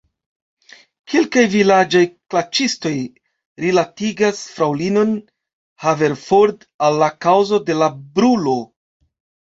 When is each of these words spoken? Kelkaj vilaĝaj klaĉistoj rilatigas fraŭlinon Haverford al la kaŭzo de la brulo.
Kelkaj 1.13 1.43
vilaĝaj 1.55 2.01
klaĉistoj 2.33 2.95
rilatigas 3.67 4.43
fraŭlinon 4.57 5.15
Haverford 5.87 6.69
al 6.89 7.03
la 7.05 7.15
kaŭzo 7.29 7.65
de 7.73 7.81
la 7.85 7.97
brulo. 8.03 8.61